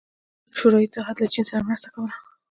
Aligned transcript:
شوروي 0.57 0.85
اتحاد 0.87 1.15
له 1.19 1.27
چین 1.33 1.43
سره 1.49 1.61
مرسته 1.67 1.87
کوله. 1.93 2.15